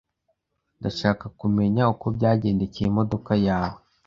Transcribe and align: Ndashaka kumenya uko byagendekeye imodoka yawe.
Ndashaka 0.79 1.25
kumenya 1.39 1.83
uko 1.93 2.05
byagendekeye 2.15 2.85
imodoka 2.89 3.31
yawe. 3.47 3.79